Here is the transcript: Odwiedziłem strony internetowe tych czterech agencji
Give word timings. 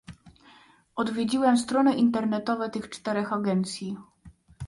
Odwiedziłem 0.95 1.57
strony 1.57 1.95
internetowe 1.95 2.69
tych 2.69 2.89
czterech 2.89 3.33
agencji 3.33 3.97